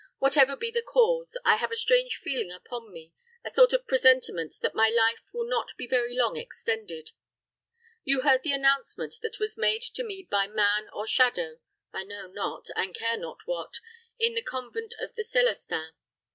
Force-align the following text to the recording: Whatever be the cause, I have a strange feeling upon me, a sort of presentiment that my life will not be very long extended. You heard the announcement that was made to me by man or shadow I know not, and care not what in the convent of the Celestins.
Whatever 0.17 0.55
be 0.55 0.71
the 0.71 0.81
cause, 0.81 1.37
I 1.45 1.57
have 1.57 1.71
a 1.71 1.75
strange 1.75 2.17
feeling 2.17 2.49
upon 2.51 2.91
me, 2.91 3.13
a 3.45 3.51
sort 3.53 3.71
of 3.71 3.85
presentiment 3.85 4.55
that 4.63 4.73
my 4.73 4.89
life 4.89 5.21
will 5.31 5.47
not 5.47 5.73
be 5.77 5.85
very 5.85 6.15
long 6.17 6.37
extended. 6.37 7.11
You 8.03 8.21
heard 8.21 8.41
the 8.41 8.51
announcement 8.51 9.17
that 9.21 9.39
was 9.39 9.59
made 9.59 9.83
to 9.83 10.03
me 10.03 10.27
by 10.27 10.47
man 10.47 10.89
or 10.91 11.05
shadow 11.05 11.59
I 11.93 12.03
know 12.03 12.25
not, 12.25 12.69
and 12.75 12.95
care 12.95 13.15
not 13.17 13.41
what 13.45 13.75
in 14.17 14.33
the 14.33 14.41
convent 14.41 14.95
of 14.99 15.13
the 15.13 15.23
Celestins. 15.23 15.93